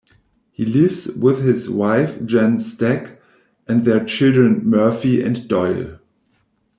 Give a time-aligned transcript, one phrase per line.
[0.49, 3.21] He lives with his wife Jan Stack
[3.67, 5.99] and their children Murphy and Doyle.